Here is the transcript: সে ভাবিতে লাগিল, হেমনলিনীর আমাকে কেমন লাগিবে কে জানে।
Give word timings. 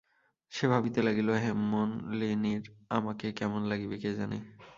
সে 0.51 0.65
ভাবিতে 0.67 0.99
লাগিল, 1.01 1.29
হেমনলিনীর 1.43 2.63
আমাকে 2.89 3.27
কেমন 3.31 3.61
লাগিবে 3.63 3.95
কে 3.97 4.09
জানে। 4.13 4.37